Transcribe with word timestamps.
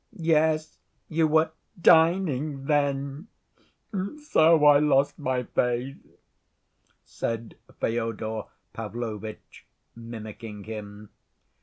"Yes, 0.17 0.79
you 1.09 1.27
were 1.27 1.51
dining 1.79 2.65
then, 2.65 3.27
and 3.93 4.19
so 4.19 4.65
I 4.65 4.79
lost 4.79 5.19
my 5.19 5.43
faith!" 5.43 5.99
said 7.05 7.55
Fyodor 7.79 8.45
Pavlovitch, 8.73 9.67
mimicking 9.95 10.63
him. 10.63 11.11